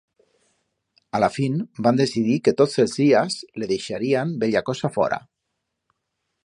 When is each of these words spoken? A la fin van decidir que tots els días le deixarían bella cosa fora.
A 1.17 1.19
la 1.23 1.29
fin 1.33 1.59
van 1.87 1.99
decidir 2.01 2.39
que 2.47 2.55
tots 2.63 2.81
els 2.85 2.97
días 3.03 3.37
le 3.63 3.69
deixarían 3.75 4.35
bella 4.45 4.67
cosa 4.71 4.93
fora. 4.99 5.21